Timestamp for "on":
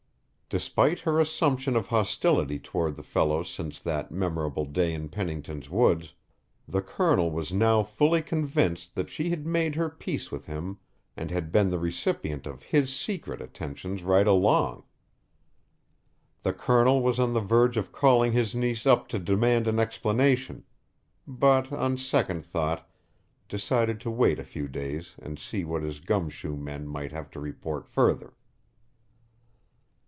17.17-17.31, 21.71-21.95